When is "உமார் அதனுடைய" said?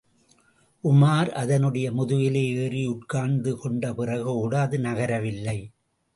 0.83-1.91